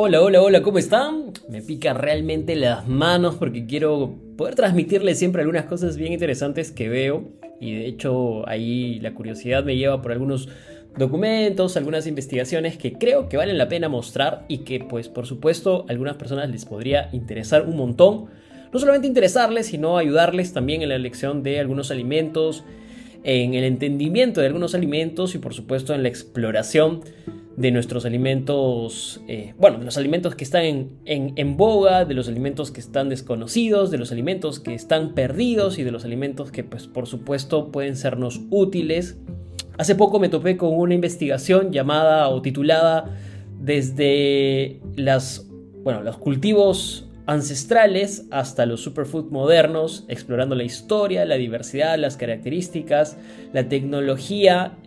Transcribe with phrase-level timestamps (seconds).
[0.00, 1.32] Hola, hola, hola, ¿cómo están?
[1.48, 6.88] Me pica realmente las manos porque quiero poder transmitirles siempre algunas cosas bien interesantes que
[6.88, 10.48] veo y de hecho ahí la curiosidad me lleva por algunos
[10.96, 15.84] documentos, algunas investigaciones que creo que valen la pena mostrar y que pues por supuesto
[15.88, 18.26] a algunas personas les podría interesar un montón.
[18.72, 22.62] No solamente interesarles, sino ayudarles también en la elección de algunos alimentos,
[23.24, 27.00] en el entendimiento de algunos alimentos y por supuesto en la exploración
[27.58, 32.28] de nuestros alimentos, eh, bueno, de los alimentos que están en, en, boga, de los
[32.28, 36.62] alimentos que están desconocidos, de los alimentos que están perdidos y de los alimentos que,
[36.62, 39.18] pues, por supuesto, pueden sernos útiles.
[39.76, 43.16] Hace poco me topé con una investigación llamada o titulada
[43.60, 45.44] desde las,
[45.82, 53.16] bueno, los cultivos ancestrales hasta los superfoods modernos, explorando la historia, la diversidad, las características,
[53.52, 54.78] la tecnología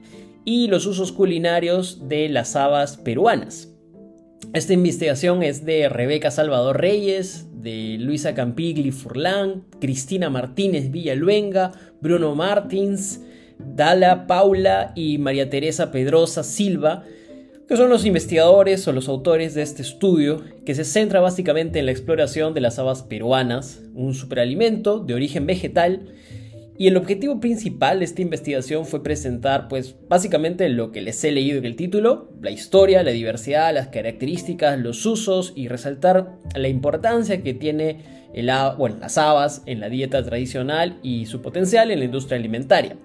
[0.45, 3.69] y los usos culinarios de las habas peruanas.
[4.53, 12.35] Esta investigación es de Rebeca Salvador Reyes, de Luisa Campigli Furlán, Cristina Martínez Villaluenga, Bruno
[12.35, 13.21] Martins,
[13.59, 17.05] Dala Paula y María Teresa Pedrosa Silva,
[17.67, 21.85] que son los investigadores o los autores de este estudio, que se centra básicamente en
[21.85, 26.13] la exploración de las habas peruanas, un superalimento de origen vegetal
[26.81, 31.31] y el objetivo principal de esta investigación fue presentar, pues, básicamente lo que les he
[31.31, 36.67] leído en el título, la historia, la diversidad, las características, los usos y resaltar la
[36.69, 37.99] importancia que tiene
[38.33, 42.97] el, las habas en la dieta tradicional y su potencial en la industria alimentaria.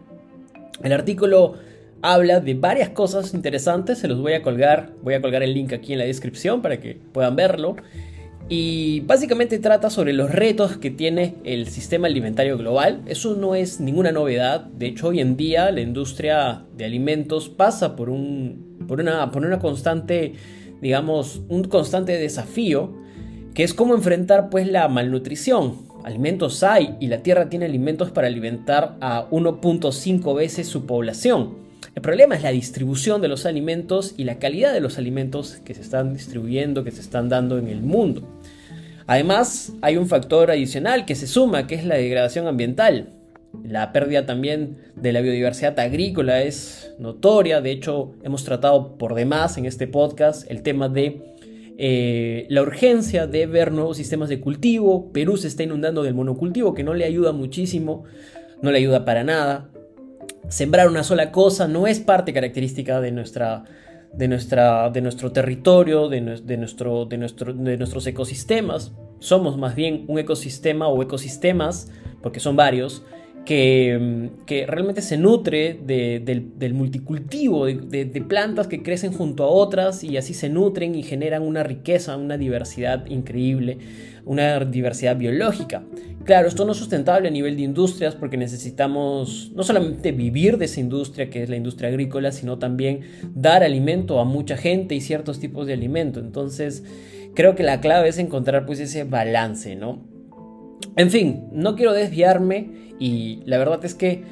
[0.83, 1.57] El artículo
[2.01, 5.75] habla de varias cosas interesantes, se los voy a colgar, voy a colgar el link
[5.75, 7.77] aquí en la descripción para que puedan verlo.
[8.49, 13.03] Y básicamente trata sobre los retos que tiene el sistema alimentario global.
[13.07, 14.61] Eso no es ninguna novedad.
[14.67, 20.35] De hecho, hoy en día la industria de alimentos pasa por, un, una constante,
[20.81, 22.95] digamos, un constante desafío,
[23.53, 25.85] que es cómo enfrentar pues la malnutrición.
[26.05, 31.67] Alimentos hay y la Tierra tiene alimentos para alimentar a 1.5 veces su población.
[31.97, 35.75] El problema es la distribución de los alimentos y la calidad de los alimentos que
[35.75, 38.36] se están distribuyendo, que se están dando en el mundo.
[39.07, 43.13] Además, hay un factor adicional que se suma, que es la degradación ambiental.
[43.65, 47.61] La pérdida también de la biodiversidad agrícola es notoria.
[47.61, 51.23] De hecho, hemos tratado por demás en este podcast el tema de
[51.79, 55.13] eh, la urgencia de ver nuevos sistemas de cultivo.
[55.13, 58.05] Perú se está inundando del monocultivo, que no le ayuda muchísimo,
[58.61, 59.71] no le ayuda para nada
[60.49, 63.65] sembrar una sola cosa no es parte característica de nuestra
[64.13, 68.93] de, nuestra, de nuestro territorio, de, nuestro, de, nuestro, de nuestros ecosistemas.
[69.19, 71.91] Somos más bien un ecosistema o ecosistemas,
[72.23, 73.05] porque son varios,
[73.47, 80.19] que, que realmente se nutre del, multicultivo, de, plantas que crecen junto a otras y
[80.19, 83.79] así se nutren y generan una riqueza, una diversidad increíble,
[84.27, 85.85] una diversidad biológica.
[86.25, 90.65] Claro, esto no es sustentable a nivel de industrias porque necesitamos no solamente vivir de
[90.65, 93.01] esa industria que es la industria agrícola, sino también
[93.35, 96.19] dar alimento a mucha gente y ciertos tipos de alimento.
[96.19, 96.83] Entonces,
[97.35, 100.16] creo que la clave es encontrar pues ese balance, ¿no?
[100.97, 104.23] En fin, no quiero desviarme y la verdad es que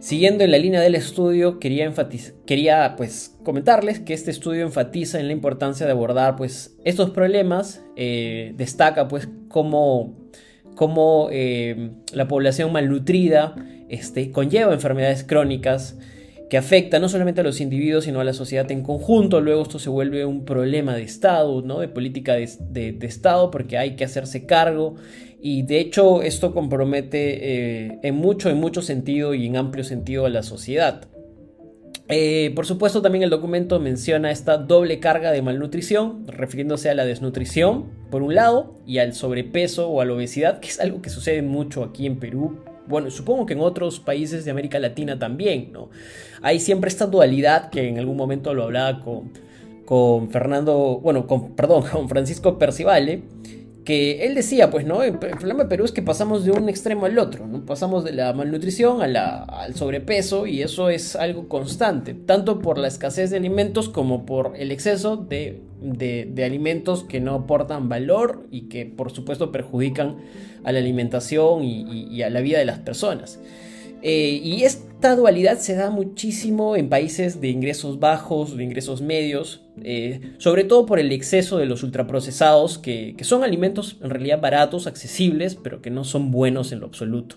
[0.00, 1.92] siguiendo en la línea del estudio quería
[2.46, 7.82] quería pues comentarles que este estudio enfatiza en la importancia de abordar pues estos problemas,
[7.96, 10.28] eh, destaca pues cómo
[10.78, 13.56] cómo eh, la población malnutrida
[13.88, 15.98] este, conlleva enfermedades crónicas
[16.48, 19.40] que afectan no solamente a los individuos, sino a la sociedad en conjunto.
[19.40, 21.80] Luego esto se vuelve un problema de Estado, ¿no?
[21.80, 24.94] de política de, Estado, porque hay que hacerse cargo.
[25.40, 30.26] Y de hecho esto compromete eh, en mucho, en mucho sentido y en amplio sentido
[30.26, 31.08] a la sociedad.
[32.10, 37.04] Eh, por supuesto, también el documento menciona esta doble carga de malnutrición, refiriéndose a la
[37.04, 41.10] desnutrición, por un lado, y al sobrepeso o a la obesidad, que es algo que
[41.10, 42.60] sucede mucho aquí en Perú.
[42.86, 45.90] Bueno, supongo que en otros países de América Latina también, ¿no?
[46.40, 49.30] Hay siempre esta dualidad que en algún momento lo hablaba con,
[49.84, 53.22] con Fernando, bueno, con, perdón, con Francisco Percivale,
[53.88, 55.02] que él decía, pues, ¿no?
[55.02, 57.48] El problema de Perú es que pasamos de un extremo al otro.
[57.64, 62.76] Pasamos de la malnutrición a la, al sobrepeso y eso es algo constante, tanto por
[62.76, 68.46] la escasez de alimentos como por el exceso de, de, alimentos que no aportan valor
[68.50, 70.18] y que, por supuesto, perjudican
[70.64, 73.40] a la alimentación y a la vida de las personas.
[74.02, 79.62] Eh, y esta dualidad se da muchísimo en países de ingresos bajos, de ingresos medios,
[79.84, 84.86] eh, sobre todo por el exceso de los ultraprocesados, que, son alimentos en realidad baratos,
[84.86, 87.36] accesibles, pero que no son buenos en lo absoluto.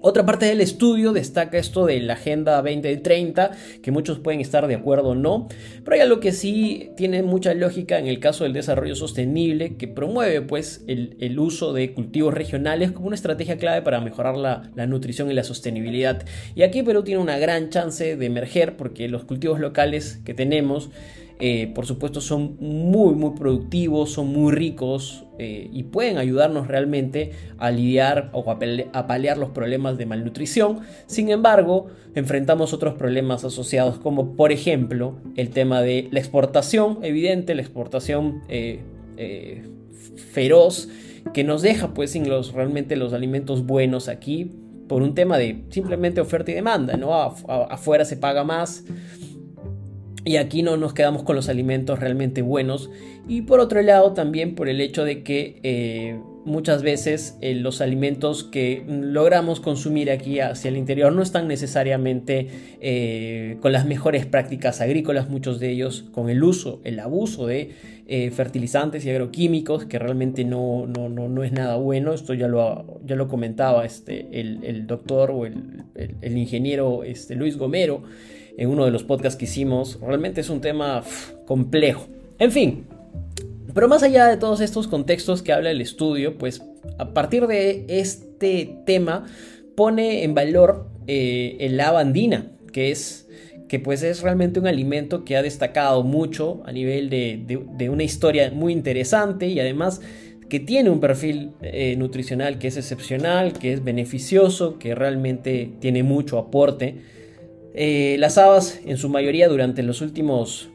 [0.00, 3.50] Otra parte del estudio destaca esto de la Agenda 2030,
[3.82, 5.48] que muchos pueden estar de acuerdo o no,
[5.82, 9.88] pero hay algo que sí tiene mucha lógica en el caso del desarrollo sostenible, que
[9.88, 14.86] promueve pues el, uso de cultivos regionales como una estrategia clave para mejorar la, la,
[14.86, 16.24] nutrición y la sostenibilidad.
[16.54, 20.90] Y aquí Perú tiene una gran chance de emerger porque los cultivos locales que tenemos
[21.40, 27.30] eh, por supuesto son muy muy productivos, son muy ricos eh, y pueden ayudarnos realmente
[27.58, 30.80] a lidiar o a, paliar los problemas de malnutrición.
[31.06, 31.86] Sin embargo,
[32.16, 38.42] enfrentamos otros problemas asociados como por ejemplo el tema de la exportación, evidente, la exportación
[38.48, 38.80] eh,
[40.32, 40.88] feroz
[41.32, 44.50] que nos deja pues sin los realmente los alimentos buenos aquí
[44.88, 47.14] por un tema de simplemente oferta y demanda, ¿no?
[47.14, 48.84] afuera se paga más,
[50.28, 52.90] y aquí no nos quedamos con los alimentos realmente buenos.
[53.26, 57.80] Y por otro lado también por el hecho de que eh, muchas veces eh, los
[57.80, 62.48] alimentos que logramos consumir aquí hacia el interior no están necesariamente
[62.80, 67.98] eh, con las mejores prácticas agrícolas, muchos de ellos con el uso, el abuso de
[68.32, 72.14] fertilizantes y agroquímicos, que realmente no, no, no, es nada bueno.
[72.14, 77.58] Esto ya lo, ya lo comentaba este, el, doctor o el, el ingeniero este, Luis
[77.58, 78.04] Gomero
[78.58, 79.98] en uno de los podcasts que hicimos.
[80.00, 81.02] Realmente es un tema
[81.46, 82.06] complejo.
[82.38, 82.84] En fin,
[83.74, 86.62] pero más allá de todos estos contextos que habla el estudio, pues
[86.98, 89.26] a partir de este tema
[89.76, 93.28] pone en valor eh, el haba andina, que es
[93.68, 98.50] que pues es realmente un alimento que ha destacado mucho a nivel de, una historia
[98.50, 100.00] muy interesante y además
[100.48, 106.02] que tiene un perfil eh, nutricional que es excepcional, que es beneficioso, que realmente tiene
[106.02, 106.96] mucho aporte
[107.80, 110.68] eh, las habas, en su mayoría, durante los últimos.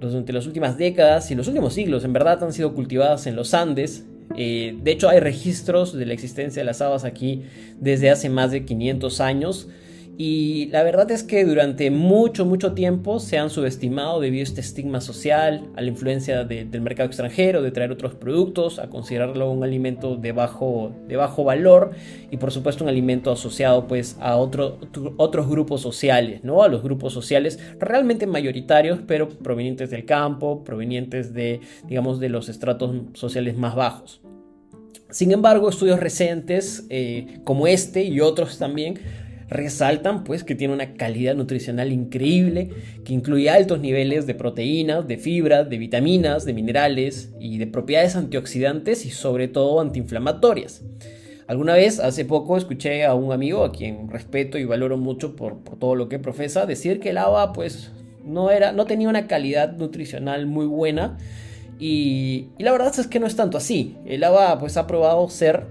[0.00, 3.52] Durante las últimas décadas y los últimos siglos, en verdad, han sido cultivadas en los
[3.52, 4.06] Andes.
[4.36, 7.42] Eh, de hecho, hay registros de la existencia de las habas aquí
[7.78, 9.68] desde hace más de 500 años.
[10.22, 14.60] Y la verdad es que durante mucho, mucho tiempo se han subestimado debido a este
[14.60, 19.64] estigma social, a la influencia del mercado extranjero, de traer otros productos, a considerarlo un
[19.64, 21.92] alimento de bajo, de bajo valor
[22.30, 24.78] y por supuesto un alimento asociado pues a otro,
[25.16, 26.62] otros grupos sociales, ¿no?
[26.62, 32.50] A los grupos sociales realmente mayoritarios, pero provenientes del campo, provenientes de, digamos, de los
[32.50, 34.20] estratos sociales más bajos.
[35.08, 39.00] Sin embargo, estudios recientes eh, como este y otros también
[39.50, 42.70] resaltan pues que tiene una calidad nutricional increíble,
[43.04, 48.16] que incluye altos niveles de proteínas, de fibras, de vitaminas, de minerales y de propiedades
[48.16, 50.82] antioxidantes y sobre todo antiinflamatorias.
[51.48, 55.58] Alguna vez, hace poco, escuché a un amigo a quien respeto y valoro mucho por,
[55.80, 57.90] todo lo que profesa, decir que el agua pues
[58.24, 61.18] no, era, no tenía una calidad nutricional muy buena
[61.80, 63.96] y, la verdad es que no es tanto así.
[64.04, 65.66] El agua pues ha probado ser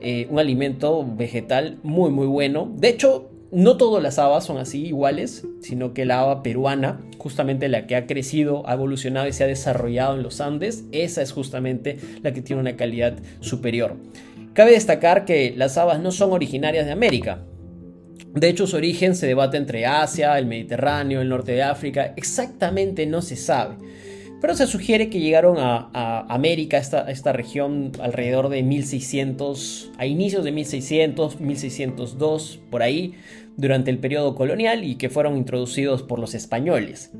[0.00, 2.72] eh, un alimento vegetal muy muy bueno.
[2.76, 7.68] De hecho, no todas las habas son así iguales, sino que la haba peruana, justamente
[7.68, 11.32] la que ha crecido, ha evolucionado y se ha desarrollado en los Andes, esa es
[11.32, 13.96] justamente la que tiene una calidad superior.
[14.52, 17.42] Cabe destacar que las habas no son originarias de América.
[18.34, 23.06] De hecho, su origen se debate entre Asia, el Mediterráneo, el norte de África, exactamente
[23.06, 23.76] no se sabe.
[24.40, 30.44] Pero se sugiere que llegaron a, América, esta, esta región, alrededor de 1600, a inicios
[30.44, 33.14] de 1600, 1602, por ahí,
[33.56, 37.10] durante el periodo colonial y que fueron introducidos por los españoles.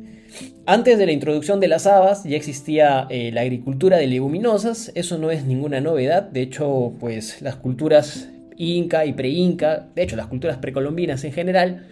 [0.66, 5.18] Antes de la introducción de las habas ya existía eh, la agricultura de leguminosas, eso
[5.18, 10.26] no es ninguna novedad, de hecho pues las culturas inca y pre-inca, de hecho las
[10.26, 11.86] culturas precolombinas en general,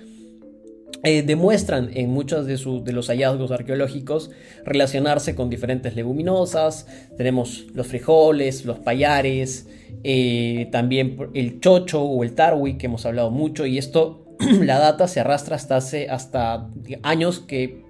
[1.02, 4.30] eh, demuestran en muchos de, de, los hallazgos arqueológicos
[4.64, 6.86] relacionarse con diferentes leguminosas.
[7.16, 9.68] Tenemos los frijoles, los payares,
[10.04, 14.24] eh, también el chocho o el tarwi que hemos hablado mucho y esto
[14.62, 16.70] la data se arrastra hasta hace hasta
[17.02, 17.84] años que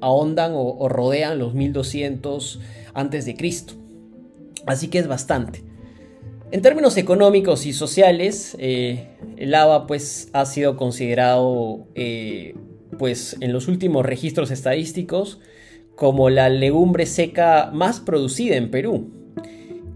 [0.00, 2.60] ahondan o, rodean los 1200
[2.94, 3.74] antes de Cristo.
[4.66, 5.64] Así que es bastante.
[6.50, 9.11] En términos económicos y sociales, eh,
[9.42, 12.54] el haba pues, ha sido considerado eh,
[12.96, 15.40] pues, en los últimos registros estadísticos
[15.96, 19.10] como la legumbre seca más producida en Perú,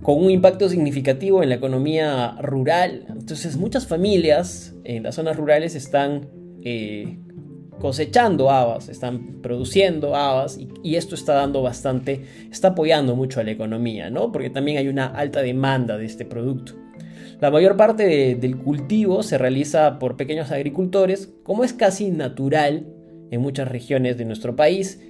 [0.03, 3.07] con un impacto significativo en la economía rural.
[3.09, 6.29] Entonces muchas familias en las zonas rurales están
[6.65, 7.17] eh,
[7.79, 13.53] cosechando habas, están produciendo habas y, esto está dando bastante, está apoyando mucho a la
[13.53, 14.33] economía, ¿no?
[14.33, 16.86] Porque también hay una alta demanda de este producto.
[17.41, 22.87] La mayor parte del cultivo se realiza por pequeños agricultores, como es casi natural
[23.31, 25.01] en muchas regiones de nuestro país,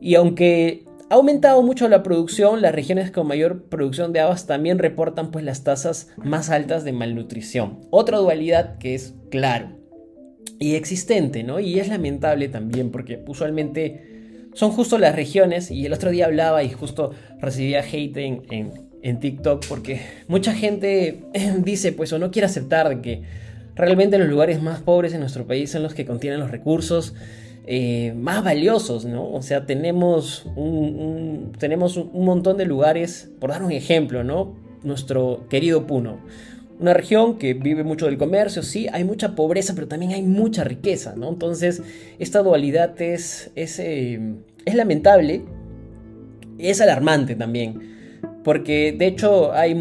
[0.00, 4.78] y aunque ha aumentado mucho la producción, las regiones con mayor producción de habas también
[4.78, 7.80] reportan pues las tasas más altas de malnutrición.
[7.90, 9.68] Otra dualidad que es claro
[10.58, 11.60] y existente, ¿no?
[11.60, 16.64] Y es lamentable también porque usualmente son justo las regiones y el otro día hablaba
[16.64, 21.20] y justo recibía hate en, en TikTok porque mucha gente
[21.58, 23.22] dice pues o no quiere aceptar que
[23.76, 27.14] realmente los lugares más pobres en nuestro país son los que contienen los recursos
[27.68, 29.28] eh, más valiosos, ¿no?
[29.32, 34.54] O sea, tenemos un, tenemos un montón de lugares, por dar un ejemplo, ¿no?
[34.84, 36.20] Nuestro querido Puno.
[36.78, 40.62] Una región que vive mucho del comercio, sí, hay mucha pobreza, pero también hay mucha
[40.62, 41.28] riqueza, ¿no?
[41.28, 41.82] Entonces,
[42.20, 44.20] esta dualidad es, es, eh,
[44.64, 45.42] es lamentable,
[46.58, 47.95] es alarmante también
[48.46, 49.76] porque de hecho hay,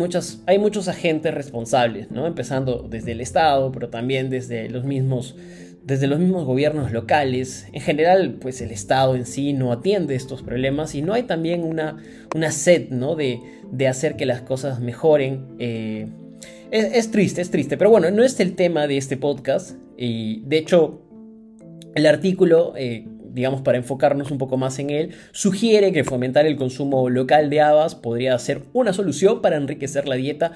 [0.48, 2.25] hay muchos agentes responsables, ¿no?
[2.25, 5.36] empezando desde el Estado, pero también desde los mismos
[5.84, 10.41] desde los mismos gobiernos locales, en general, pues el Estado en sí no atiende estos
[10.41, 11.98] problemas y no hay también una,
[12.34, 13.15] una sed, ¿no?
[13.15, 13.39] De,
[13.72, 15.45] de hacer que las cosas mejoren.
[15.60, 16.07] Eh,
[16.72, 20.57] es, triste, es triste, pero bueno, no es el tema de este podcast y de
[20.57, 21.03] hecho
[21.93, 23.05] el artículo, eh,
[23.36, 27.62] digamos para enfocarnos un poco más en él, sugiere que fomentar el consumo local de
[27.62, 30.54] habas podría ser una solución para enriquecer la dieta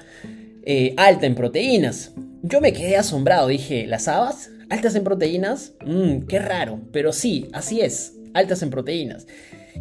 [0.64, 2.14] eh, alta en proteínas.
[2.42, 4.50] Yo me quedé asombrado, dije, ¿las habas?
[4.70, 5.74] ¿Altas en proteínas?
[5.84, 9.26] Mmm, qué raro, pero sí, así es, altas en proteínas.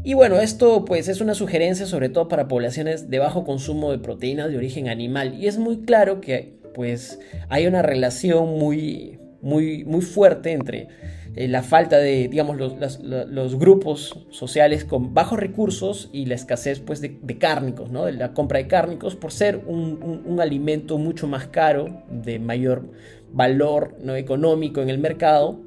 [0.03, 3.99] Y bueno, esto pues es una sugerencia sobre todo para poblaciones de bajo consumo de
[3.99, 9.83] proteínas de origen animal y es muy claro que pues hay una relación muy muy
[9.85, 10.87] muy fuerte entre
[11.35, 17.01] eh, la falta de, digamos, los, grupos sociales con bajos recursos y la escasez pues,
[17.01, 18.05] de, cárnicos, ¿no?
[18.05, 22.91] de la compra de cárnicos, por ser un, alimento mucho más caro, de mayor
[23.31, 24.15] valor ¿no?
[24.15, 25.59] económico en el mercado.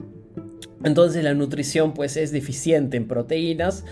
[0.85, 3.85] Entonces la nutrición pues es deficiente en proteínas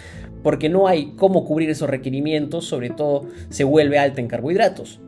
[0.43, 5.01] porque no hay cómo cubrir esos requerimientos, sobre todo se vuelve alta en carbohidratos.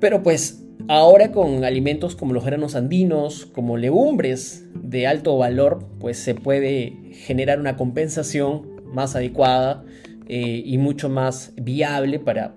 [0.00, 6.18] Pero pues Ahora con alimentos como los granos andinos, como legumbres de alto valor, pues
[6.18, 9.84] se puede generar una compensación más adecuada
[10.28, 12.54] eh, y mucho más viable para,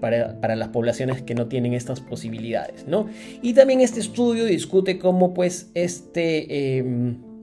[0.55, 2.87] las poblaciones que no tienen estas posibilidades.
[2.87, 3.07] ¿no?
[3.41, 6.77] Y también este estudio discute cómo pues este...
[6.77, 7.34] Em,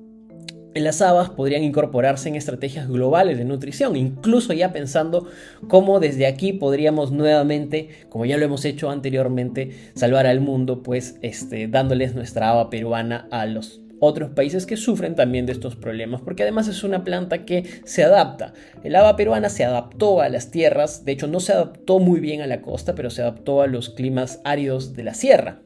[0.74, 5.28] las habas podrían incorporarse en estrategias globales de nutrición, incluso ya pensando
[5.68, 11.16] cómo desde aquí podríamos nuevamente, como ya lo hemos hecho anteriormente, salvar al mundo, pues
[11.22, 16.22] este, dándoles nuestra haba peruana a los otros países que sufren también de estos problemas,
[16.22, 18.52] porque además es una planta que se adapta.
[18.82, 22.40] El haba peruana se adaptó a las tierras, de hecho no se adaptó muy bien
[22.40, 25.60] a la costa, pero se adaptó a los climas áridos de la sierra.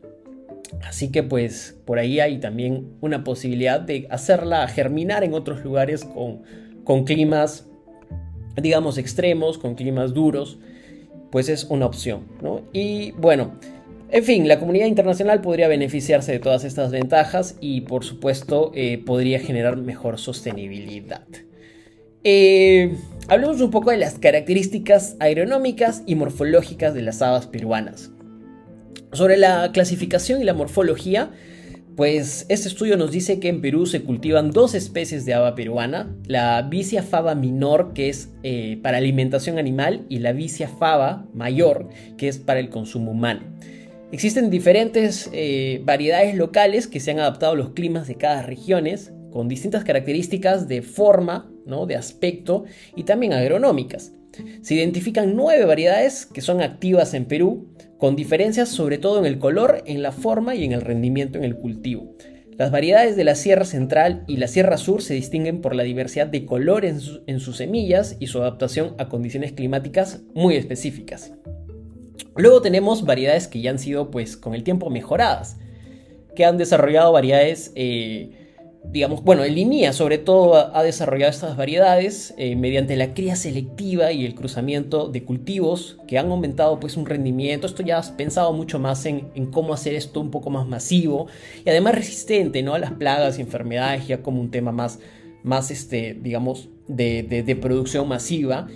[0.85, 6.05] Así que pues por ahí hay también una posibilidad de hacerla germinar en otros lugares
[6.05, 6.43] con,
[6.85, 7.69] con climas,
[8.61, 10.59] digamos, extremos, con climas duros,
[11.31, 12.63] pues es una opción, ¿no?
[12.73, 13.59] Y bueno,
[14.09, 19.03] en fin, la comunidad internacional podría beneficiarse de todas estas ventajas y por supuesto eh,
[19.05, 21.27] podría generar mejor sostenibilidad.
[22.23, 22.97] Eh,
[23.29, 28.11] hablemos un poco de las características agronómicas y morfológicas de las habas peruanas.
[29.17, 31.31] Sobre la clasificación y la morfología,
[31.97, 36.15] pues este estudio nos dice que en Perú se cultivan dos especies de haba peruana,
[36.27, 41.89] la Vicia fava minor, que es eh, para alimentación animal, y la Vicia fava mayor,
[42.19, 43.41] que es para el consumo humano.
[44.13, 48.85] Existen diferentes eh, variedades locales que se han adaptado a los climas de cada región,
[49.33, 51.87] con distintas características de forma, ¿no?
[51.87, 54.13] de aspecto y también agronómicas.
[54.61, 59.39] Se identifican nueve variedades que son activas en Perú, con diferencias sobre todo en el
[59.39, 62.15] color, en la forma y en el rendimiento en el cultivo.
[62.59, 66.27] Las variedades de la Sierra Central y la Sierra Sur se distinguen por la diversidad
[66.27, 71.35] de color en, sus semillas y su adaptación a condiciones climáticas muy específicas.
[72.35, 75.59] Luego tenemos variedades que ya han sido pues con el tiempo mejoradas,
[76.35, 78.46] que han desarrollado variedades eh,
[78.93, 84.13] digamos, bueno, el INIA sobre todo ha desarrollado estas variedades eh, mediante la cría selectiva
[84.13, 87.67] y el cruzamiento de cultivos que han aumentado pues un rendimiento.
[87.67, 91.27] Esto ya has pensado mucho más en, cómo hacer esto un poco más masivo
[91.65, 92.75] y además resistente ¿no?
[92.75, 94.99] a las plagas y enfermedades ya como un tema más,
[95.43, 98.69] más este, digamos, de producción masiva.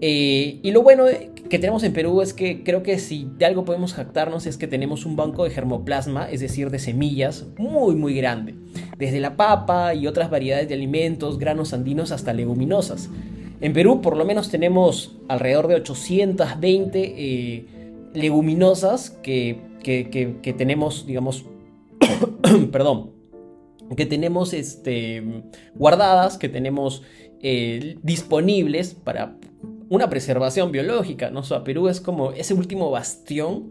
[0.00, 1.06] Eh, y lo bueno
[1.48, 4.66] que tenemos en Perú es que creo que si de algo podemos jactarnos es que
[4.66, 8.54] tenemos un banco de germoplasma, es decir, de semillas, muy muy grande.
[8.96, 13.10] Desde la papa y otras variedades de alimentos, granos andinos hasta leguminosas.
[13.60, 17.66] En Perú por lo menos tenemos alrededor de 820 eh,
[18.14, 21.44] leguminosas que, que, tenemos, digamos,
[22.72, 23.10] perdón,
[23.96, 25.42] que tenemos este,
[25.74, 27.02] guardadas, que tenemos
[27.42, 29.36] eh, disponibles para
[29.88, 31.40] una preservación biológica, ¿no?
[31.40, 33.70] O sea, Perú es como ese último bastión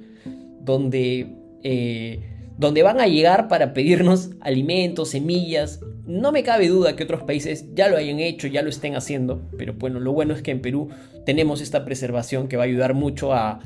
[0.61, 2.19] donde, eh,
[2.57, 5.79] donde van a llegar para pedirnos alimentos, semillas.
[6.05, 9.41] No me cabe duda que otros países ya lo hayan hecho, ya lo estén haciendo,
[9.57, 10.89] pero bueno, lo bueno es que en Perú
[11.25, 13.59] tenemos esta preservación que va a ayudar mucho a,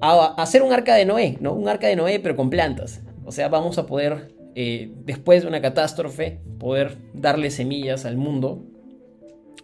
[0.00, 1.52] hacer un arca de Noé, ¿no?
[1.52, 3.02] Un arca de Noé, pero con plantas.
[3.24, 8.64] O sea, vamos a poder, eh, después de una catástrofe, poder darle semillas al mundo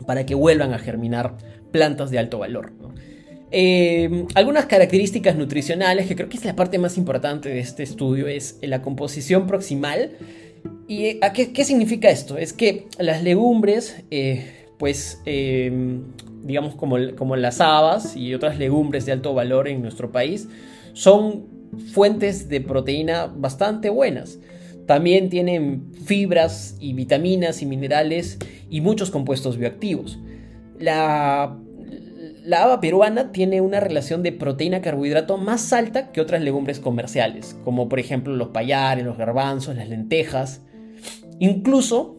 [0.06, 1.36] para que vuelvan a germinar
[1.70, 2.72] plantas de alto valor.
[3.50, 8.26] Eh, algunas características nutricionales, que creo que es la parte más importante de este estudio,
[8.26, 10.12] es la composición proximal.
[10.86, 12.36] ¿Y ¿a qué, significa esto?
[12.36, 19.12] Es que las legumbres, eh, pues, digamos como, como las habas y otras legumbres de
[19.12, 20.48] alto valor en nuestro país,
[20.92, 21.46] son
[21.92, 24.38] fuentes de proteína bastante buenas.
[24.88, 28.38] También tienen fibras y vitaminas y minerales
[28.70, 30.18] y muchos compuestos bioactivos.
[30.78, 31.58] La,
[32.42, 37.90] la haba peruana tiene una relación de proteína-carbohidrato más alta que otras legumbres comerciales, como
[37.90, 40.62] por ejemplo los payares, los garbanzos, las lentejas,
[41.38, 42.16] incluso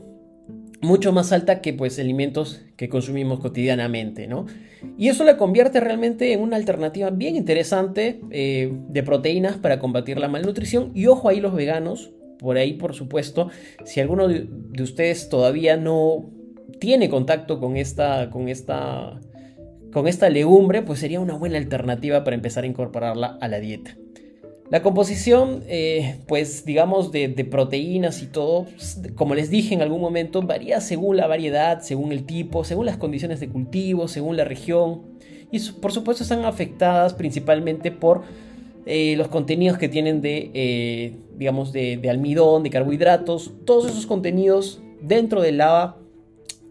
[0.79, 4.45] mucho más alta que pues alimentos que consumimos cotidianamente, ¿no?
[4.95, 10.19] Y eso la convierte realmente en una alternativa bien interesante eh, de proteínas para combatir
[10.19, 10.91] la malnutrición.
[10.93, 13.49] Y ojo ahí los veganos, por ahí, por supuesto,
[13.85, 14.47] si alguno de,
[14.81, 16.29] ustedes todavía no
[16.79, 19.19] tiene contacto con esta, con esta,
[19.91, 23.95] con esta legumbre, pues sería una buena alternativa para empezar a incorporarla a la dieta.
[24.69, 29.99] La composición, eh, pues digamos, de, proteínas y todo, pues, como les dije en algún
[29.99, 34.45] momento, varía según la variedad, según el tipo, según las condiciones de cultivo, según la
[34.45, 35.01] región.
[35.51, 38.21] Y por supuesto están afectadas principalmente por
[38.85, 44.81] eh, los contenidos que tienen de, eh, digamos, de, almidón, de carbohidratos, todos esos contenidos
[45.01, 45.97] dentro del lava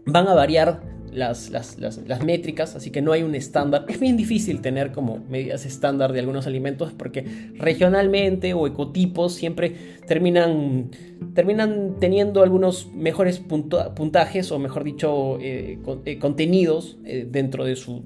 [0.05, 3.85] van a variar las, las, métricas, así que no hay un estándar.
[3.87, 7.25] Es bien difícil tener como medidas estándar de algunos alimentos porque
[7.55, 9.75] regionalmente o ecotipos siempre
[10.05, 10.91] terminan,
[11.33, 15.79] terminan teniendo algunos mejores puntajes o mejor dicho eh,
[16.19, 18.03] contenidos dentro de su,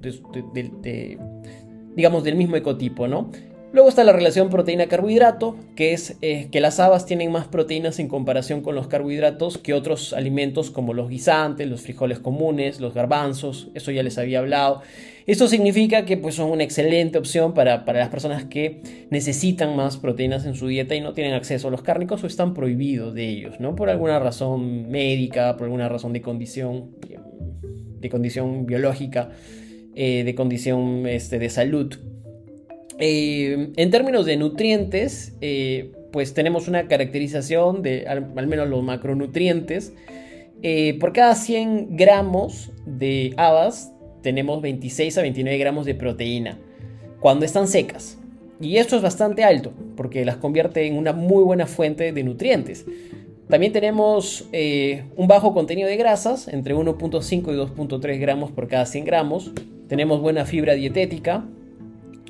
[1.96, 3.30] digamos, del mismo ecotipo, ¿no?
[3.74, 8.08] Luego está la relación proteína-carbohidrato, que es eh, que las habas tienen más proteínas en
[8.08, 13.70] comparación con los carbohidratos que otros alimentos como los guisantes, los frijoles comunes, los garbanzos,
[13.74, 14.84] eso ya les había hablado.
[15.26, 20.46] Esto significa que pues, son una excelente opción para, las personas que necesitan más proteínas
[20.46, 23.60] en su dieta y no tienen acceso a los cárnicos o están prohibidos de ellos,
[23.60, 23.76] ¿no?
[23.76, 26.92] Por alguna razón médica, por alguna razón de condición,
[28.00, 29.32] de condición biológica,
[29.96, 31.96] eh, de condición este, de salud.
[33.00, 39.94] Eh, en términos de nutrientes, eh, pues tenemos una caracterización de al, menos los macronutrientes.
[40.62, 46.60] Eh, por cada 100 gramos de habas tenemos 26 a 29 gramos de proteína
[47.20, 48.18] cuando están secas.
[48.62, 52.86] Y esto es bastante alto porque las convierte en una muy buena fuente de nutrientes.
[53.50, 59.04] También tenemos un bajo contenido de grasas, entre 1.5 y 2.3 gramos por cada 100
[59.04, 59.52] gramos.
[59.90, 61.46] Tenemos buena fibra dietética,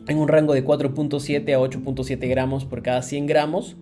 [0.08, 3.76] en un rango de 4.7 a 8.7 gramos por cada 100 gramos.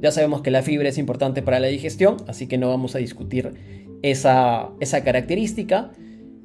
[0.00, 2.98] Ya sabemos que la fibra es importante para la digestión, así que no vamos a
[2.98, 3.52] discutir
[4.02, 5.92] esa, esa característica.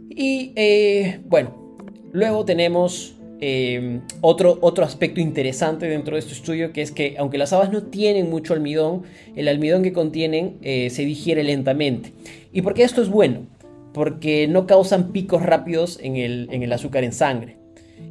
[0.09, 1.77] Y eh, bueno,
[2.11, 7.37] luego tenemos eh, otro, otro aspecto interesante dentro de este estudio, que es que aunque
[7.37, 9.03] las habas no tienen mucho almidón,
[9.35, 12.13] el almidón que contienen eh, se digiere lentamente.
[12.51, 13.47] ¿Y por qué esto es bueno?
[13.93, 17.57] Porque no causan picos rápidos en el, en el azúcar en sangre.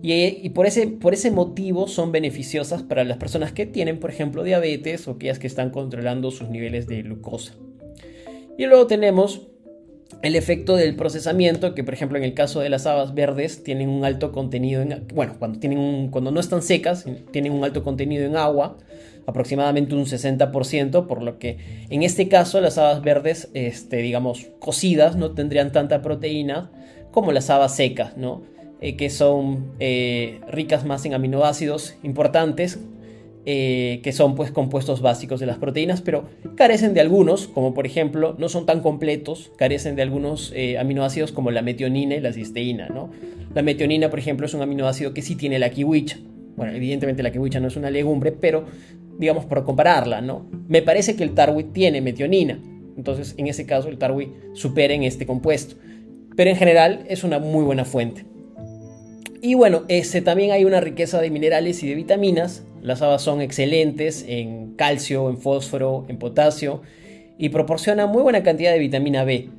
[0.02, 4.44] Y, por, ese, por ese motivo son beneficiosas para las personas que tienen, por ejemplo,
[4.44, 7.54] diabetes o aquellas que están controlando sus niveles de glucosa.
[8.56, 9.48] Y luego tenemos
[10.22, 13.88] el efecto del procesamiento, que por ejemplo en el caso de las habas verdes tienen
[13.88, 18.24] un alto contenido en, bueno, cuando, tienen cuando no están secas, tienen un alto contenido
[18.24, 18.76] en agua,
[19.26, 21.58] aproximadamente un 60%, por lo que
[21.90, 26.70] en este caso las habas verdes, este, digamos, cocidas, no tendrían tanta proteína
[27.10, 28.42] como las habas secas, ¿no?
[28.82, 32.78] Eh, que son eh, ricas más en aminoácidos importantes,
[33.46, 37.86] eh, que son pues compuestos básicos de las proteínas, pero carecen de algunos, como por
[37.86, 42.88] ejemplo, no son tan completos, carecen de algunos aminoácidos como la metionina y la cisteína,
[42.88, 43.10] ¿no?
[43.54, 46.18] La metionina, por ejemplo, es un aminoácido que sí tiene la kiwicha.
[46.56, 48.66] Bueno, evidentemente la kiwicha no es una legumbre, pero
[49.18, 50.50] digamos por compararla, ¿no?
[50.68, 52.60] Me parece que el tarwi tiene metionina,
[52.96, 55.76] entonces en ese caso el tarwi supera en este compuesto,
[56.36, 58.35] pero en general es una muy buena fuente.
[59.42, 62.62] Y bueno, ese, también hay una riqueza de minerales y de vitaminas.
[62.82, 66.82] Las habas son excelentes en calcio, en fósforo, en potasio
[67.38, 69.50] y proporciona muy buena cantidad de vitamina B.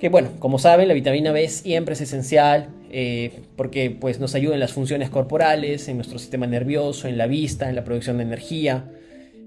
[0.00, 4.54] Que bueno, como saben, la vitamina B siempre es esencial eh, porque pues, nos ayuda
[4.54, 8.24] en las funciones corporales, en nuestro sistema nervioso, en la vista, en la producción de
[8.24, 8.90] energía,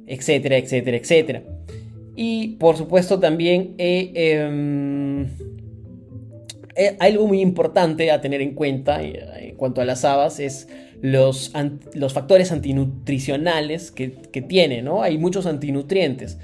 [0.08, 1.44] etcétera, etcétera, etcétera.
[2.16, 5.28] Y por supuesto también em,
[7.00, 10.68] algo muy importante a tener en cuenta en cuanto a las habas es
[11.02, 11.54] los,
[11.94, 15.02] los factores antinutricionales que, que tiene, ¿no?
[15.02, 16.38] Hay muchos antinutrientes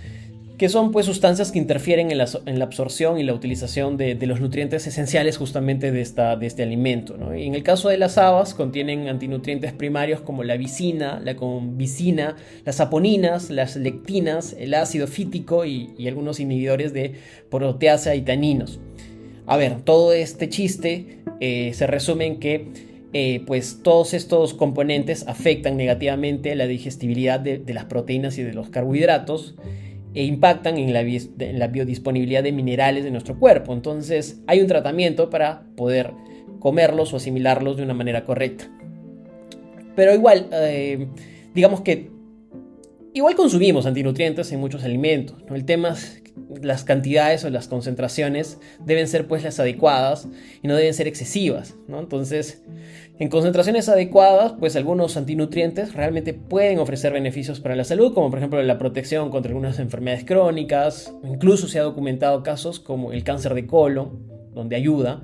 [0.62, 4.86] que son pues sustancias que interfieren en la, absorción y la utilización de, los nutrientes
[4.86, 7.18] esenciales justamente de, esta, de este alimento.
[7.36, 12.36] Y en el caso de las habas contienen antinutrientes primarios como la vicina, la convicina,
[12.64, 17.16] las saponinas, las lectinas, el ácido fítico y, algunos inhibidores de
[17.50, 18.80] proteasa y taninos.
[19.46, 22.68] A ver, todo este chiste eh, se resume en que
[23.14, 28.70] eh, pues todos estos componentes afectan negativamente la digestibilidad de, las proteínas y de los
[28.70, 29.56] carbohidratos
[30.14, 33.74] e impactan en la, biodisponibilidad de minerales de nuestro cuerpo.
[33.74, 36.12] Entonces hay un tratamiento para poder
[36.60, 38.70] comerlos o asimilarlos de una manera correcta.
[39.96, 41.08] Pero igual, eh,
[41.54, 42.10] digamos que
[43.14, 45.38] igual consumimos antinutrientes en muchos alimentos.
[45.50, 46.22] El tema es
[46.62, 50.28] las cantidades o las concentraciones deben ser pues las adecuadas
[50.62, 51.76] y no deben ser excesivas.
[51.88, 52.00] ¿no?
[52.00, 52.64] Entonces,
[53.20, 58.40] en concentraciones adecuadas, pues algunos antinutrientes realmente pueden ofrecer beneficios para la salud, como por
[58.40, 63.54] ejemplo la protección contra algunas enfermedades crónicas, incluso se ha documentado casos como el cáncer
[63.54, 65.22] de colon, donde ayuda,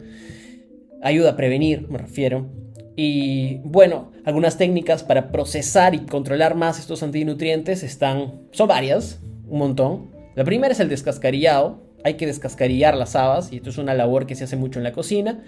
[1.02, 2.67] ayuda a prevenir, me refiero.
[3.00, 9.60] Y bueno, algunas técnicas para procesar y controlar más estos antinutrientes están, son varias, un
[9.60, 10.08] montón.
[10.36, 14.26] La primera es el descascarillado, hay que descascarillar las habas y esto es una labor
[14.26, 15.44] que se hace mucho en la cocina.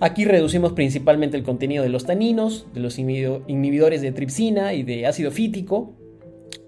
[0.00, 5.06] Aquí reducimos principalmente el contenido de los taninos, de los inhibidores de tripsina y de
[5.06, 5.92] ácido fítico.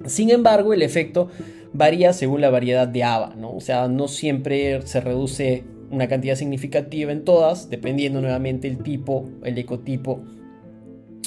[0.05, 1.31] Sin embargo, el efecto
[1.73, 3.55] varía según la variedad de haba, ¿no?
[3.55, 9.29] O sea, no siempre se reduce una cantidad significativa en todas, dependiendo nuevamente el tipo,
[9.45, 10.21] el ecotipo.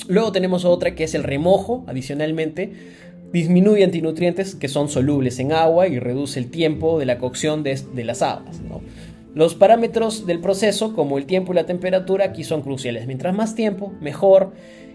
[0.08, 2.74] Luego tenemos otra que es el remojo, adicionalmente,
[3.32, 7.80] disminuye antinutrientes que son solubles en agua y reduce el tiempo de la cocción de,
[8.04, 8.60] las habas.
[9.36, 13.06] Los parámetros del proceso, como el tiempo y la temperatura, aquí son cruciales.
[13.06, 14.54] Mientras más tiempo, mejor.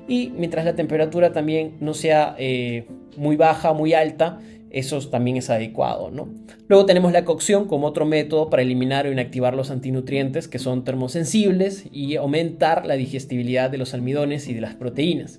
[0.09, 4.41] Y mientras la temperatura también no sea eh, muy baja, muy alta,
[4.75, 6.11] eso también es adecuado.
[6.11, 6.29] ¿no?
[6.69, 10.85] Luego tenemos la cocción como otro método para eliminar o inactivar los antinutrientes que son
[10.85, 15.39] termosensibles y aumentar la digestibilidad de los almidones y de las proteínas.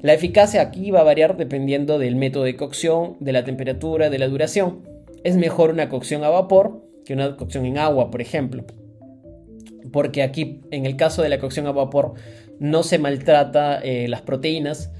[0.00, 4.18] La eficacia aquí va a variar dependiendo del método de cocción, de la temperatura, de
[4.18, 4.80] la duración.
[5.24, 8.64] Es mejor una cocción a vapor que una cocción en agua, por ejemplo.
[9.92, 12.14] Porque aquí, en el caso de la cocción a vapor,
[12.58, 14.90] no se maltrata eh, las proteínas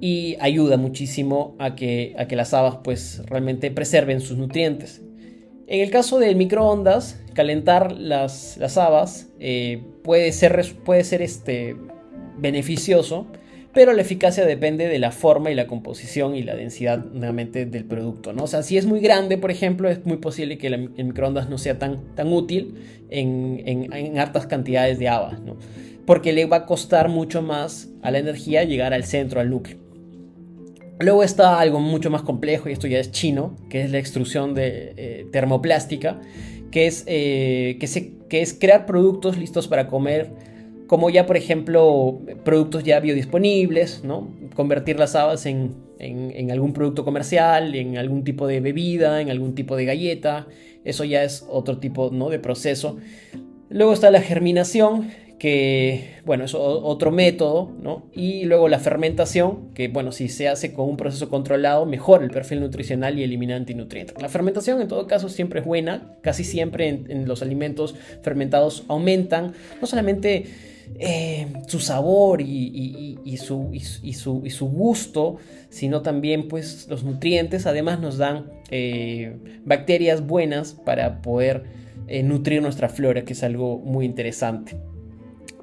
[0.00, 5.02] y ayuda muchísimo a que, a que las habas pues realmente preserven sus nutrientes.
[5.66, 11.76] En el caso del microondas, calentar las, las habas eh, puede ser, puede ser este,
[12.38, 13.26] beneficioso,
[13.72, 18.32] pero la eficacia depende de la forma y la composición y la densidad del producto,
[18.32, 18.44] ¿no?
[18.44, 21.58] O sea, si es muy grande, por ejemplo, es muy posible que el microondas no
[21.58, 22.76] sea tan, tan útil
[23.10, 25.58] en, en, hartas cantidades de habas, ¿no?
[26.06, 29.85] Porque le va a costar mucho más a la energía llegar al centro, al núcleo.
[30.98, 34.54] Luego está algo mucho más complejo, y esto ya es chino, que es la extrusión
[34.54, 36.20] de eh, termoplástica,
[36.70, 40.30] que es, eh, que, es crear productos listos para comer
[40.86, 44.28] como ya por ejemplo productos ya biodisponibles, ¿no?
[44.54, 45.74] convertir las habas en,
[46.50, 50.46] algún producto comercial, en algún tipo de bebida, en algún tipo de galleta,
[50.84, 52.28] eso ya es otro tipo ¿no?
[52.28, 52.98] de proceso.
[53.68, 58.08] Luego está la germinación, que bueno, es otro método, ¿no?
[58.12, 62.30] Y luego la fermentación, que bueno, si se hace con un proceso controlado, mejora el
[62.30, 64.20] perfil nutricional y elimina antinutrientes.
[64.20, 69.52] La fermentación en todo caso siempre es buena, casi siempre en los alimentos fermentados aumentan
[69.80, 70.46] no solamente
[70.98, 75.36] eh, su sabor y, su, gusto,
[75.68, 77.66] sino también pues los nutrientes.
[77.66, 81.64] Además nos dan eh, bacterias buenas para poder
[82.08, 84.76] eh, nutrir nuestra flora, que es algo muy interesante.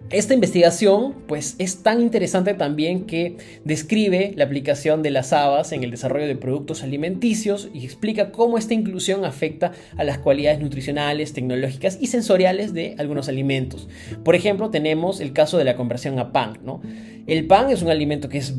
[0.09, 5.83] Esta investigación pues es tan interesante también que describe la aplicación de las habas en
[5.83, 11.33] el desarrollo de productos alimenticios y explica cómo esta inclusión afecta a las cualidades nutricionales,
[11.33, 13.87] tecnológicas y sensoriales de algunos alimentos.
[14.23, 16.59] Por ejemplo, tenemos el caso de la conversión a pan.
[16.63, 16.81] ¿no?
[17.25, 18.53] El pan es un alimento que es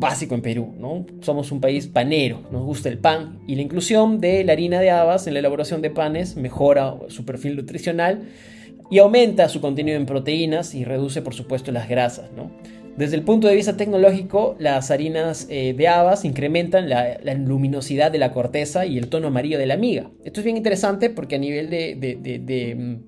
[0.00, 1.04] básico en Perú, ¿no?
[1.20, 4.90] Somos un país panero, nos gusta el pan y la inclusión de la harina de
[4.90, 8.22] habas en la elaboración de panes mejora su perfil nutricional
[8.90, 12.30] y aumenta su contenido en proteínas y reduce por supuesto las grasas.
[12.96, 18.18] Desde el punto de vista tecnológico, las harinas eh, de habas incrementan la, luminosidad de
[18.18, 20.10] la corteza y el tono amarillo de la miga.
[20.24, 22.98] Esto es bien interesante porque a nivel de,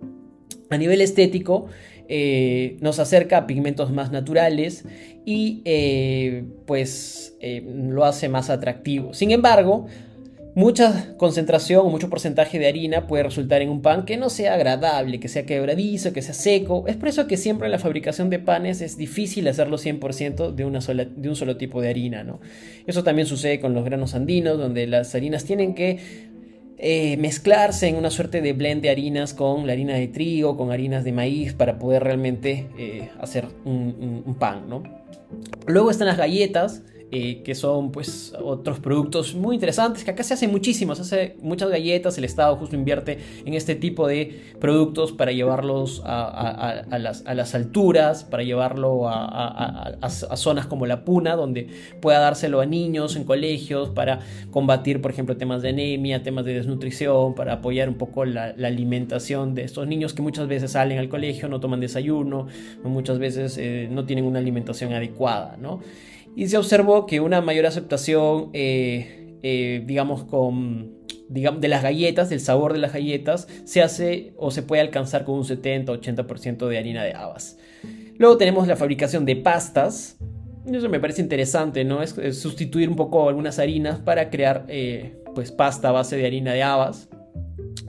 [0.70, 1.66] a nivel estético,
[2.08, 4.84] eh, nos acerca a pigmentos más naturales
[5.24, 9.14] y eh, pues lo hace más atractivo.
[9.14, 9.86] Sin embargo,
[10.54, 14.54] mucha concentración o mucho porcentaje de harina puede resultar en un pan que no sea
[14.54, 16.84] agradable, que sea quebradizo, que sea seco.
[16.86, 20.64] Es por eso que siempre en la fabricación de panes es difícil hacerlo 100% de,
[20.64, 22.24] una de un solo tipo de harina.
[22.24, 22.40] ¿no?
[22.86, 26.32] Eso también sucede con los granos andinos, donde las harinas tienen que
[26.84, 30.72] eh, mezclarse en una suerte de blend de harinas con la harina de trigo, con
[30.72, 34.82] harinas de maíz, para poder realmente eh, hacer un, pan, ¿no?
[35.66, 36.82] Luego están las galletas,
[37.14, 41.36] eh, que son pues otros productos muy interesantes, que acá se hacen muchísimos, se hace
[41.42, 47.54] muchas galletas, el Estado justo invierte en este tipo de productos para llevarlos a, las,
[47.54, 51.68] alturas, para llevarlo a, zonas como la Puna, donde
[52.00, 54.20] pueda dárselo a niños en colegios, para
[54.50, 59.54] combatir por ejemplo temas de anemia, temas de desnutrición, para apoyar un poco la, alimentación
[59.54, 62.46] de estos niños que muchas veces salen al colegio, no toman desayuno,
[62.82, 65.80] muchas veces eh, no tienen una alimentación adecuada, ¿no?
[66.34, 70.94] Y se observó que una mayor aceptación, eh, eh, digamos, con,
[71.28, 75.24] digamos, de las galletas, del sabor de las galletas, se hace o se puede alcanzar
[75.24, 77.58] con un 70-80% de harina de habas.
[78.16, 80.16] Luego tenemos la fabricación de pastas.
[80.66, 82.02] Eso me parece interesante, ¿no?
[82.02, 86.52] Es, sustituir un poco algunas harinas para crear eh, pues pasta a base de harina
[86.52, 87.08] de habas.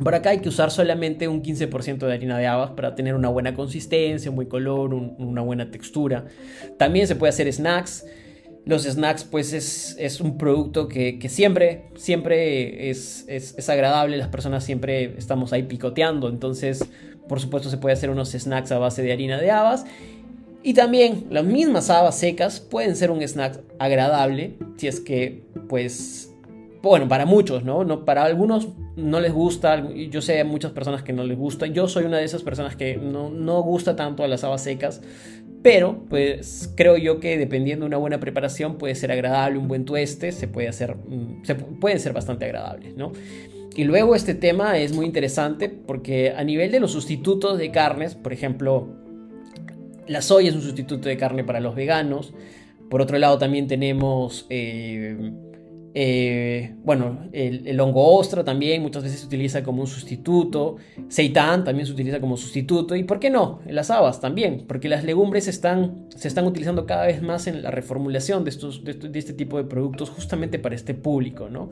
[0.04, 3.30] Por acá hay que usar solamente un 15% de harina de habas para tener una
[3.30, 6.26] buena consistencia, un buen color, una buena textura.
[6.78, 8.06] También se puede hacer snacks.
[8.66, 15.16] Los snacks, pues es, un producto que, siempre, siempre es, es, agradable, las personas siempre
[15.18, 16.88] estamos ahí picoteando, entonces
[17.28, 19.86] por supuesto se puede hacer unos snacks a base de harina de habas.
[20.64, 26.34] Y también las mismas habas secas pueden ser un snack agradable, si es que, pues,
[26.82, 27.84] bueno, para muchos, ¿no?
[27.84, 31.88] no para algunos no les gusta, yo sé muchas personas que no les gusta, yo
[31.90, 35.02] soy una de esas personas que no, no gusta tanto a las habas secas,
[35.64, 39.86] pero, pues creo yo que dependiendo de una buena preparación puede ser agradable, un buen
[39.86, 43.14] tueste, se puede hacer, mm, se pueden ser bastante agradables, ¿no?
[43.76, 48.14] Y luego este tema es muy interesante porque a nivel de los sustitutos de carnes,
[48.14, 48.90] por ejemplo,
[50.06, 52.34] la soya es un sustituto de carne para los veganos.
[52.90, 55.32] Por otro lado también tenemos eh,
[55.96, 60.78] eh, bueno, el, hongo ostra también muchas veces se utiliza como un sustituto.
[61.08, 62.96] Seitán también se utiliza como sustituto.
[62.96, 63.60] ¿Y por qué no?
[63.68, 67.70] Las habas también, porque las legumbres están, se están utilizando cada vez más en la
[67.70, 71.50] reformulación de, estos, de, este tipo de productos justamente para este público.
[71.50, 71.72] ¿no?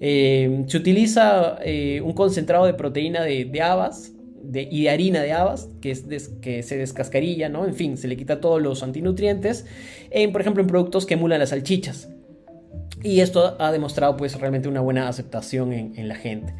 [0.00, 5.32] Eh, se utiliza eh, un concentrado de proteína de, habas de, y de harina de
[5.32, 7.66] habas, que, es que se descascarilla, ¿no?
[7.66, 9.66] En fin, se le quita todos los antinutrientes,
[10.10, 12.08] en, por ejemplo, en productos que emulan las salchichas.
[13.02, 16.54] Y esto ha demostrado pues realmente una buena aceptación en, la gente.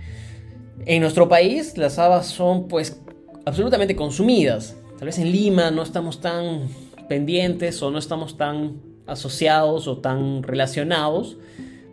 [0.87, 3.00] En nuestro país las habas son pues
[3.44, 4.76] absolutamente consumidas.
[4.98, 6.68] Tal vez en Lima no estamos tan
[7.09, 11.37] pendientes o no estamos tan asociados o tan relacionados,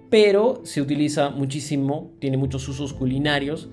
[0.09, 3.67] pero se utiliza muchísimo, tiene muchos usos culinarios.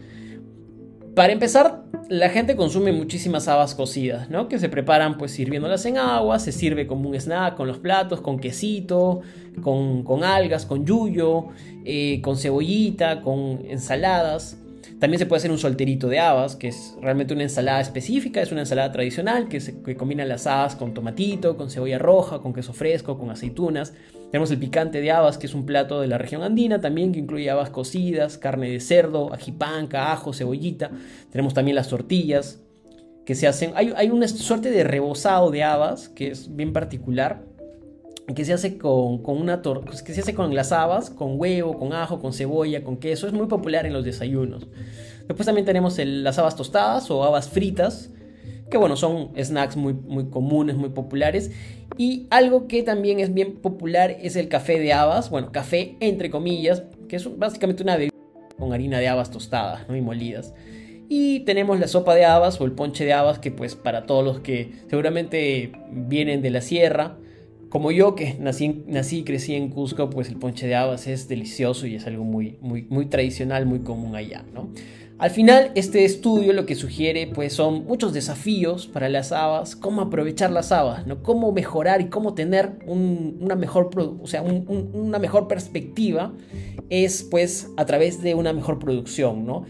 [1.14, 4.48] Para empezar, la gente consume muchísimas habas cocidas, ¿no?
[4.48, 8.20] Que se preparan pues sirviéndolas en agua, se sirve como un snack con los platos,
[8.20, 9.22] con quesito,
[9.62, 11.46] con, algas, con yuyo,
[11.84, 14.58] eh, con cebollita, con ensaladas.
[15.00, 18.52] También se puede hacer un solterito de habas, que es realmente una ensalada específica, es
[18.52, 22.72] una ensalada tradicional que, se, combina las habas con tomatito, con cebolla roja, con queso
[22.72, 23.92] fresco, con aceitunas.
[24.30, 27.18] Tenemos el picante de habas, que es un plato de la región andina también, que
[27.18, 30.90] incluye habas cocidas, carne de cerdo, ajipanca, ajo, cebollita.
[31.30, 32.60] Tenemos también las tortillas,
[33.26, 33.72] que se hacen...
[33.74, 37.42] Hay, hay una suerte de rebozado de habas, que es bien particular,
[38.34, 41.92] que se hace con, una pues, que se hace con las habas, con huevo, con
[41.92, 43.26] ajo, con cebolla, con queso.
[43.26, 44.66] Es muy popular en los desayunos.
[45.26, 48.10] Después también tenemos las habas tostadas o habas fritas,
[48.70, 51.50] que bueno, son snacks muy, muy comunes, muy populares.
[51.98, 56.30] Y algo que también es bien popular es el café de habas, bueno, café entre
[56.30, 58.14] comillas, que es básicamente una bebida
[58.58, 59.96] con harina de habas tostadas ¿no?
[59.96, 60.54] y molidas.
[61.08, 64.24] Y tenemos la sopa de habas o el ponche de habas, que pues para todos
[64.24, 67.18] los que seguramente vienen de la sierra,
[67.74, 71.26] como yo que nací, nací y crecí en Cusco, pues el ponche de habas es
[71.26, 74.68] delicioso y es algo muy, muy, tradicional, muy común allá, ¿no?
[75.18, 80.02] Al final, este estudio lo que sugiere pues son muchos desafíos para las habas, cómo
[80.02, 81.24] aprovechar las habas, ¿no?
[81.24, 83.90] cómo mejorar y cómo tener una, mejor,
[84.22, 86.32] o sea, una mejor perspectiva
[86.90, 89.46] es pues a través de una mejor producción.
[89.46, 89.64] ¿no?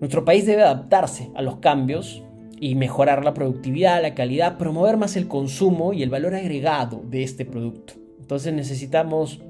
[0.00, 2.22] Nuestro país debe adaptarse a los cambios
[2.60, 7.22] y mejorar la productividad, la calidad, promover más el consumo y el valor agregado de
[7.22, 7.94] este producto.
[8.20, 9.40] Entonces necesitamos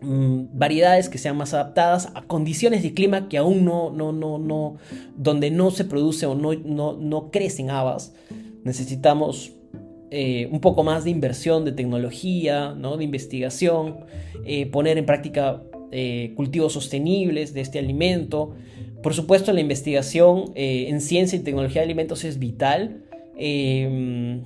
[0.00, 4.38] mm, variedades que sean más adaptadas a condiciones de clima que aún no, no, no,
[4.38, 4.76] no,
[5.14, 8.14] donde no se produce o no, no, no crecen habas.
[8.64, 9.52] necesitamos
[10.10, 12.96] eh, un poco más de inversión de tecnología, ¿no?
[12.96, 14.00] de investigación,
[14.44, 15.62] eh, poner en práctica
[15.92, 18.54] eh, cultivos sostenibles de este alimento.
[19.02, 23.02] Por supuesto, la investigación en ciencia y tecnología de alimentos es vital.
[23.36, 24.44] Em,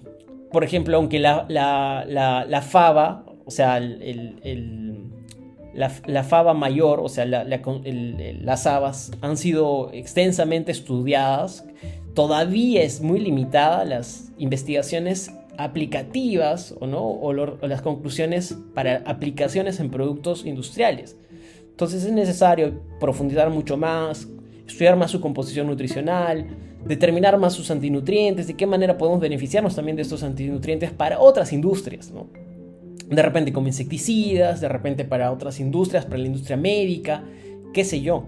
[0.50, 3.78] por ejemplo, aunque la, la, fava, o sea,
[5.74, 11.66] la, fava mayor, o sea, las habas han sido extensamente estudiadas,
[12.14, 17.02] todavía es muy limitada las investigaciones aplicativas o, ¿no?
[17.02, 21.16] o, las conclusiones para aplicaciones en productos industriales.
[21.76, 24.26] Entonces es necesario profundizar mucho más,
[24.66, 26.46] estudiar más su composición nutricional,
[26.86, 31.52] determinar más sus antinutrientes, de qué manera podemos beneficiarnos también de estos antinutrientes para otras
[31.52, 32.28] industrias, ¿no?
[33.10, 37.22] De repente como insecticidas, de repente para otras industrias, para la industria médica,
[37.74, 38.24] qué sé yo.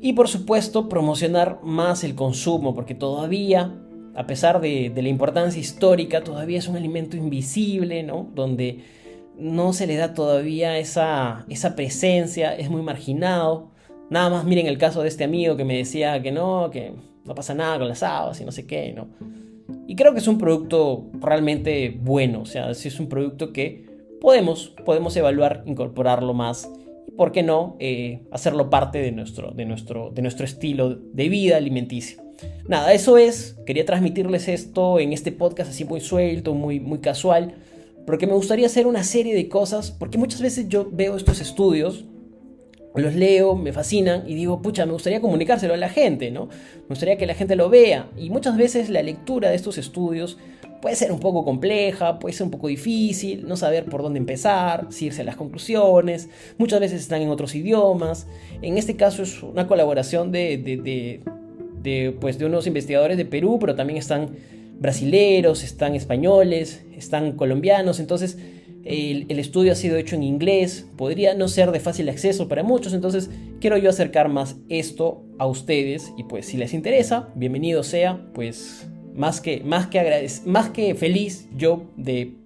[0.00, 3.74] Y por supuesto promocionar más el consumo, porque todavía
[4.14, 8.28] a pesar de, la importancia histórica, todavía es un alimento invisible, ¿no?
[8.34, 8.84] Donde
[9.40, 13.70] no se le da todavía esa, esa presencia, es muy marginado.
[14.10, 16.92] Nada más miren el caso de este amigo que me decía que no, que
[17.24, 19.08] no pasa nada con las habas y no sé qué, ¿no?
[19.86, 23.86] Y creo que es un producto realmente bueno, o sea, es un producto que
[24.20, 26.70] podemos, podemos evaluar, incorporarlo más
[27.08, 31.28] y, ¿por qué no?, eh, hacerlo parte de nuestro, de, nuestro, de nuestro estilo de
[31.28, 32.22] vida alimenticio.
[32.68, 33.58] Nada, eso es.
[33.66, 37.54] Quería transmitirles esto en este podcast así muy suelto, muy, muy casual.
[38.10, 39.92] Porque me gustaría hacer una serie de cosas.
[39.92, 42.06] Porque muchas veces yo veo estos estudios,
[42.96, 46.46] los leo, me fascinan y digo, pucha, me gustaría comunicárselo a la gente, ¿no?
[46.46, 48.10] Me gustaría que la gente lo vea.
[48.16, 50.38] Y muchas veces la lectura de estos estudios
[50.82, 54.88] puede ser un poco compleja, puede ser un poco difícil, no saber por dónde empezar,
[54.90, 56.28] si irse a las conclusiones.
[56.58, 58.26] Muchas veces están en otros idiomas.
[58.60, 61.22] En este caso es una colaboración de
[61.82, 64.30] de, pues, de unos investigadores de Perú, pero también están
[64.80, 68.38] brasileros, están españoles, están colombianos, entonces
[68.84, 72.94] el, estudio ha sido hecho en inglés, podría no ser de fácil acceso para muchos,
[72.94, 78.26] entonces quiero yo acercar más esto a ustedes y pues si les interesa, bienvenido sea,
[78.32, 82.36] pues más que, más que, más que feliz yo de,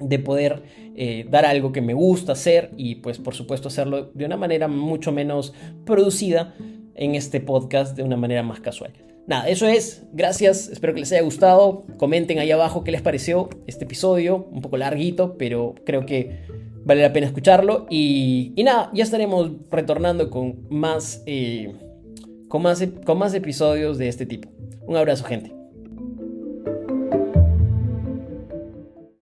[0.00, 0.64] de poder
[0.96, 4.66] eh, dar algo que me gusta hacer y pues por supuesto hacerlo de una manera
[4.66, 5.54] mucho menos
[5.86, 6.54] producida
[6.94, 8.92] en este podcast de una manera más casual.
[9.26, 10.02] Nada, eso es.
[10.12, 10.68] Gracias.
[10.68, 11.84] Espero que les haya gustado.
[11.96, 14.48] Comenten ahí abajo qué les pareció este episodio.
[14.50, 16.42] Un poco larguito, pero creo que
[16.84, 17.86] vale la pena escucharlo.
[17.88, 21.72] Y, nada, ya estaremos retornando con más, eh,
[22.48, 24.48] con, más, con más episodios de este tipo.
[24.86, 25.61] Un abrazo, gente.